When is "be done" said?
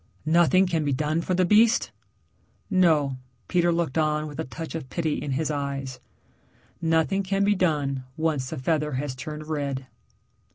0.83-1.21, 7.43-8.03